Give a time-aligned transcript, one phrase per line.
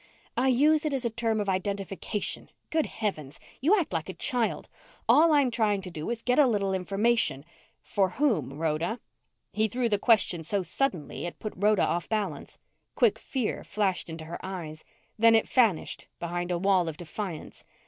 [0.35, 2.49] "I use it as a term of identification!
[2.71, 3.39] Good heavens!
[3.59, 4.67] You act like a child.
[5.07, 7.45] All I'm trying to do is get a little information"
[7.93, 8.99] "For whom, Rhoda?"
[9.53, 12.57] He threw the question so suddenly it put Rhoda off balance.
[12.95, 14.83] Quick fear flashed into her eyes.
[15.19, 17.63] Then it vanished behind a wall of defiance.